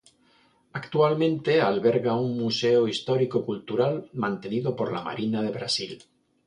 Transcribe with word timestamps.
Actualmente 0.79 1.59
alberga 1.67 2.15
un 2.15 2.35
museo 2.35 2.87
histórico-cultural, 2.87 4.09
mantenido 4.13 4.75
por 4.75 4.91
la 4.91 5.03
Marina 5.03 5.43
de 5.43 5.51
Brasil. 5.51 5.99